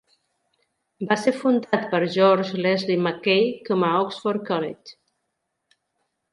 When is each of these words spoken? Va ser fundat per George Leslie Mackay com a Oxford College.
Va 1.11 1.17
ser 1.25 1.33
fundat 1.41 1.85
per 1.91 1.99
George 2.15 2.63
Leslie 2.67 3.05
Mackay 3.09 3.47
com 3.71 3.87
a 3.91 3.95
Oxford 4.01 4.51
College. 4.51 4.99